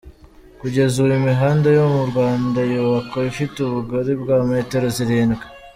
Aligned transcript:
Kugeza 0.59 0.93
ubu 1.01 1.11
imihanda 1.19 1.67
yo 1.77 1.85
mu 1.93 2.03
Rwanda 2.09 2.59
yubakwa 2.71 3.19
ifite 3.31 3.55
ubugari 3.61 4.13
bwa 4.21 4.37
metero 4.49 4.87
zirindwi. 4.97 5.43